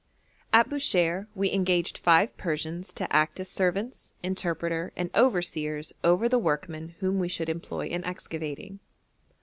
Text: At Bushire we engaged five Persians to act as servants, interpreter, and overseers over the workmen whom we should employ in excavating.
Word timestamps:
At 0.51 0.67
Bushire 0.67 1.27
we 1.35 1.51
engaged 1.51 1.99
five 1.99 2.35
Persians 2.35 2.91
to 2.93 3.15
act 3.15 3.39
as 3.39 3.49
servants, 3.49 4.15
interpreter, 4.23 4.91
and 4.97 5.11
overseers 5.13 5.93
over 6.03 6.27
the 6.27 6.39
workmen 6.39 6.95
whom 7.01 7.19
we 7.19 7.27
should 7.27 7.49
employ 7.49 7.85
in 7.85 8.03
excavating. 8.03 8.79